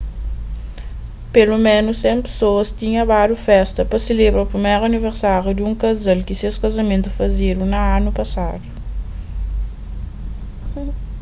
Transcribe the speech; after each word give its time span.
peloménus 1.33 1.97
100 2.05 2.21
pesoas 2.23 2.71
tinha 2.79 3.03
badu 3.11 3.35
festa 3.49 3.81
pa 3.89 3.97
selebra 4.07 4.49
priméru 4.51 4.83
aniversáriu 4.85 5.51
di 5.55 5.63
un 5.69 5.75
kazal 5.83 6.19
ki 6.27 6.33
ses 6.41 6.55
kazamentu 6.63 7.09
fazedu 7.19 7.63
na 7.73 7.79
anu 7.97 8.09
pasadu 8.19 8.67